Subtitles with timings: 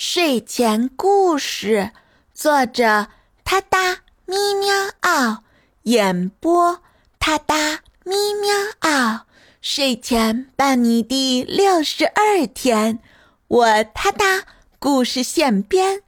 [0.00, 1.90] 睡前故事，
[2.32, 3.08] 作者：
[3.42, 5.42] 他哒咪喵嗷，
[5.82, 6.80] 演播：
[7.18, 9.26] 他哒咪喵嗷。
[9.60, 13.00] 睡前伴你第六十二天，
[13.48, 14.44] 我他哒
[14.78, 16.02] 故事现编，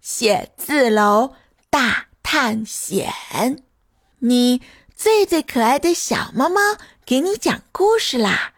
[0.00, 1.34] 写字楼
[1.68, 3.12] 大探险。
[4.20, 4.62] 你
[4.94, 6.60] 最最可爱的小猫猫，
[7.04, 8.52] 给你讲故事啦！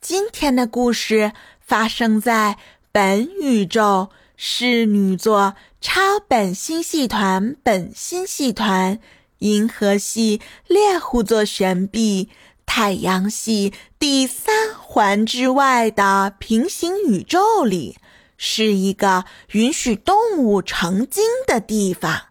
[0.00, 2.56] 今天的故事发生在
[2.90, 4.08] 本宇宙。
[4.42, 8.98] 侍女座超本星系团、本星系团、
[9.40, 12.30] 银河系猎户座旋臂、
[12.64, 17.98] 太阳系第三环之外的平行宇宙里，
[18.38, 22.22] 是一个允许动物成精的地方。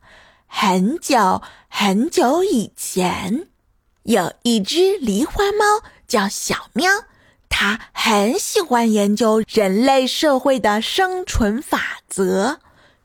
[0.47, 3.49] 很久很久以前，
[4.01, 6.89] 有一只狸花猫叫小喵。
[7.49, 12.59] 他很喜欢研究人类社会的生存法则。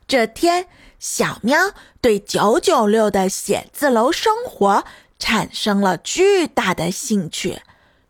[0.07, 0.67] 这天，
[0.99, 4.85] 小喵对九九六的写字楼生活
[5.19, 7.59] 产生了巨大的兴趣，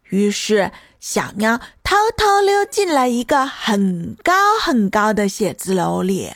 [0.10, 6.34] 于是小喵偷偷溜进了一个很高很高的写字楼里。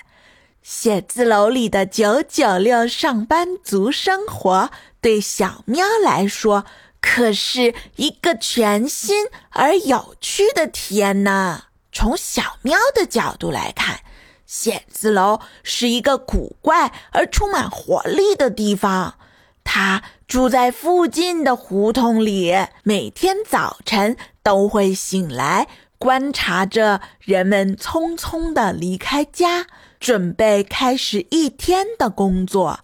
[0.63, 4.69] 写字楼里的九九六上班族生活
[5.01, 6.65] 对小喵来说。
[7.01, 11.63] 可是一个全新而有趣的体验呢。
[11.91, 14.01] 从小喵的角度来看，
[14.45, 19.15] 写字楼是一个古怪而充满活力的地方。
[19.63, 29.67] 它住在附近的胡同里，每天早晨都会醒来，观察着人们匆匆的离开家，
[29.99, 32.79] 准备开始一天的工作。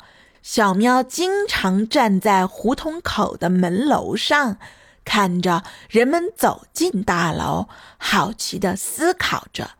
[0.45, 4.59] 小喵经常站在胡同口的门楼上，
[5.03, 9.71] 看着人们走进大楼，好奇地思考着：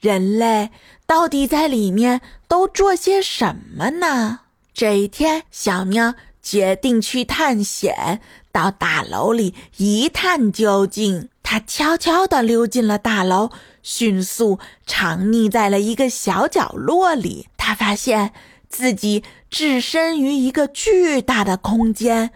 [0.00, 0.70] 人类
[1.06, 4.40] 到底在里面都做些什么呢？
[4.72, 11.28] 这一天，小喵决定去探险，到大楼里一探究竟。
[11.42, 13.50] 它悄悄地溜进了大楼，
[13.82, 17.48] 迅速藏匿在了一个小角落里。
[17.58, 18.32] 它发现。
[18.68, 22.30] 自己置身于一个巨大的空间，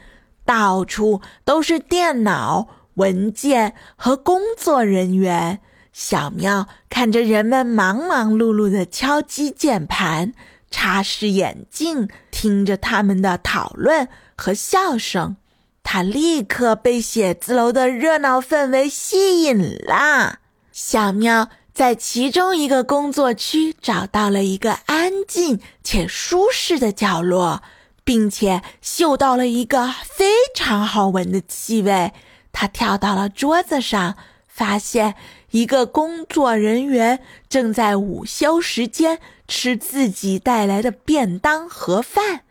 [0.44, 5.60] 到处都是电脑、文件和工作人员。
[5.92, 10.32] 小喵看着人们忙忙碌碌的敲击键盘、
[10.70, 15.36] 擦拭眼镜，听着他们的讨论和笑声，
[15.82, 20.38] 他立刻被写字楼的热闹氛围吸引了。
[20.72, 21.50] 小喵。
[21.74, 27.62] 在其中一个工作区找到了一个安静且舒适的角落，
[28.04, 32.12] 并且嗅到了一个非常好闻的气味。
[32.52, 34.16] 他跳到了桌子上，
[34.46, 35.14] 发现
[35.52, 39.18] 一个工作人员正在午休时间
[39.48, 42.42] 吃自己带来的便当盒饭。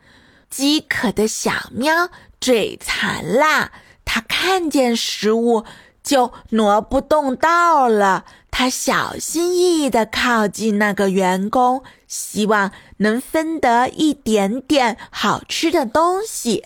[0.50, 2.10] 饥渴的小喵
[2.40, 3.70] 嘴馋啦，
[4.04, 5.64] 它看见食物
[6.02, 8.24] 就挪不动道了。
[8.54, 16.64] 他小心翼翼地靠近那个员工，希望能分得一点点好吃的东西。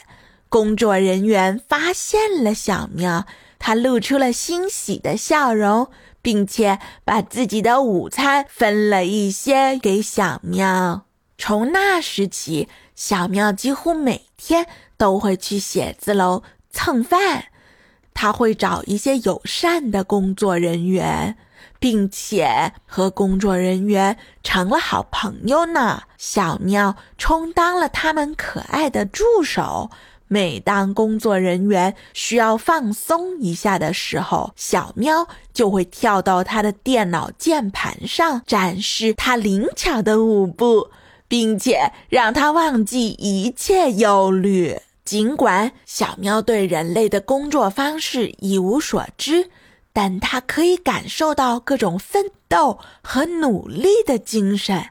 [0.48, 3.24] 工作人员发现了小喵，
[3.60, 5.88] 他露出了欣喜的笑容，
[6.20, 11.06] 并且把自己的午餐分了一些给小喵。
[11.38, 14.66] 从那时起，小喵几乎每天
[14.96, 17.46] 都会去写字楼蹭饭，
[18.12, 21.36] 他会找一些友善的工作人员。
[21.78, 26.02] 并且和工作人员成了好朋友呢。
[26.18, 29.90] 小喵充当了他们可爱的助手。
[30.28, 40.90] 每当工作人员需要放松一下的时候，小喵就会跳到他的电脑键盘上，展示他灵巧的舞步，
[41.28, 44.80] 并且让他忘记一切忧虑。
[45.04, 49.48] 尽管小喵对人类的工作方式一无所知。
[49.96, 54.90] 但他可以感受到各种奋斗和努力的精神。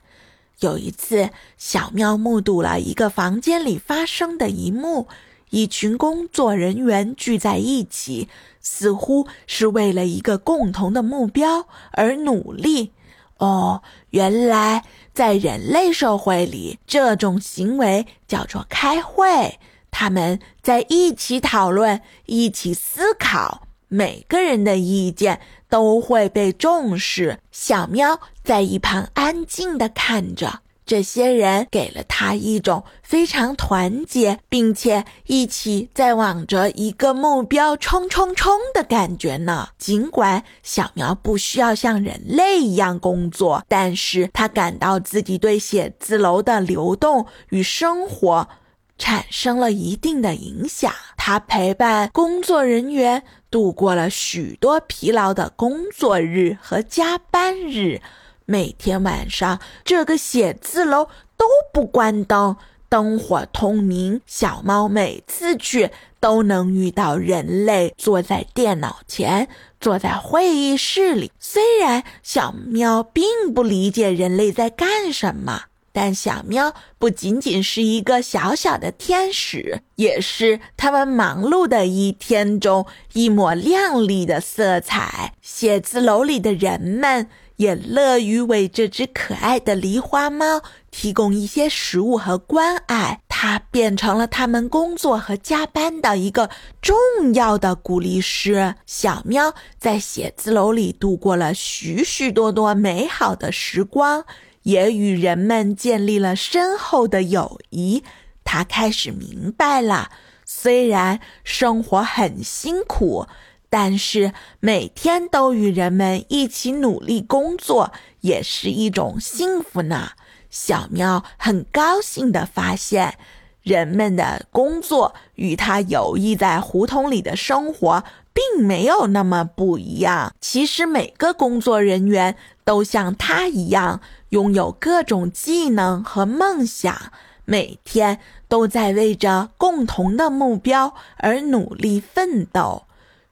[0.62, 1.30] 有一次，
[1.60, 5.08] 小喵目睹了一个房间里发生的一幕：
[5.52, 8.30] 一群工作人员聚在一起，
[8.60, 12.92] 似乎是为了一个共同的目标而努力。
[13.38, 19.60] 哦，原来在人类社会里，这种行为叫做开会。
[19.92, 23.65] 他们在一起讨论，一起思考。
[23.96, 25.40] 每个人的意见
[25.70, 27.40] 都会被重视。
[27.50, 30.60] 小喵在一旁安静地看着。
[30.86, 39.70] 这些人给了他一种非常团结，并且一起在往着一个目标冲冲冲的感觉呢。
[39.80, 48.48] 尽管小喵不需要像人类一样工作，但是他感到自己对写字楼的流动与生活
[48.98, 50.94] 产生了一定的影响。
[51.18, 58.02] 他陪伴工作人员度过了许多疲劳的工作日和加班日。
[58.46, 61.06] 每天晚上，这个写字楼
[61.36, 62.56] 都不关灯，
[62.88, 64.22] 灯火通明。
[64.28, 65.90] 小猫每次去
[66.20, 69.48] 都能遇到人类坐在电脑前，
[69.80, 71.32] 坐在会议室里。
[71.40, 75.64] 虽然小喵并不理解人类在干什么，
[75.96, 85.36] 但小喵不仅仅是一个小小的天使，也是他们忙碌的一天中一抹亮丽的色彩。
[85.42, 87.30] 写字楼里的人们。
[87.58, 90.62] 也乐于为这只可爱的狸花猫
[90.92, 96.50] 提供一些食物和关爱，它变成了他们工作和加班的一个
[96.82, 96.98] 重
[97.34, 98.76] 要的鼓励师。
[98.86, 104.26] 小喵在写字楼里度过了许许多多美好的时光，
[104.66, 108.04] 也与人们建立了深厚的友谊。
[108.44, 110.12] 它开始明白了，
[110.46, 113.26] 虽然生活很辛苦。
[113.68, 114.32] 但是
[114.62, 117.92] 每天都与人们一起努力工作，
[118.22, 120.12] 也是一种幸福呢。
[120.50, 123.18] 小喵很高兴地发现，
[123.64, 130.34] 人们的工作与它游弋在胡同里的生活并没有那么不一样。
[130.40, 134.00] 其实每个工作人员都像它一样，
[134.36, 137.14] 拥有各种技能和梦想，
[137.46, 142.84] 每天都在为着共同的目标而努力奋斗。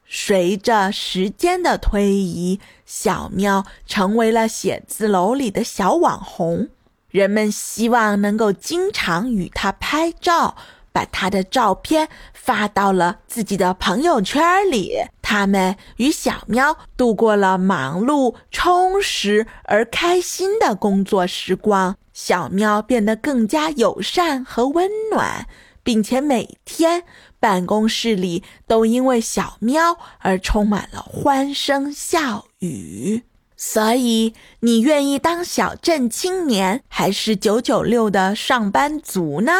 [0.08, 6.68] 随着时间的推移，小喵成为了写字楼里的小网红。
[7.10, 10.56] 人们希望能够经常与它拍照，
[10.90, 14.94] 把它的照片发到了自己的朋友圈里。
[15.24, 21.96] 他们与小喵度过了忙碌、充实而开心的工作时光。
[22.12, 25.48] 小喵变得更加友善和温暖。
[25.84, 27.04] 并且每天
[27.38, 33.22] 办公室里都因为小喵而充满了欢声笑语。
[33.54, 39.52] 所以，你愿意当小镇青年，还是九九六的上班族呢？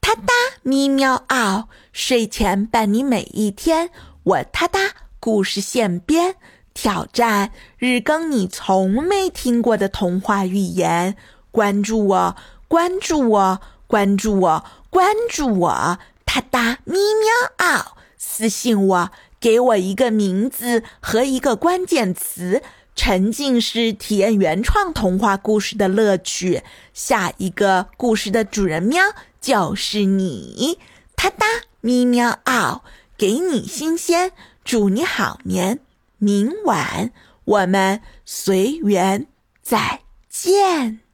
[0.00, 3.90] 哒哒咪喵嗷，睡前伴你每一天。
[4.24, 4.80] 我哒哒
[5.20, 6.36] 故事现编，
[6.74, 11.16] 挑战日更你从没听过的童话寓言。
[11.50, 12.36] 关注我，
[12.68, 14.64] 关注我，关注我。
[14.90, 17.96] 关注我，哒哒咪喵嗷！
[18.16, 22.62] 私信我，给我一个名字和一个关键词，
[22.96, 26.62] 沉浸式体验原创童话故事的乐趣。
[26.94, 29.02] 下一个故事的主人喵
[29.40, 30.78] 就是你，
[31.14, 31.44] 哒哒
[31.80, 32.82] 咪喵嗷！
[33.18, 34.32] 给你新鲜，
[34.68, 35.80] 祝你好眠。
[36.18, 37.10] 明晚
[37.46, 39.26] 我们随缘
[39.62, 41.07] 再见。